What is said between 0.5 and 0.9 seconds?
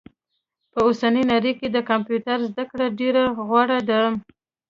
په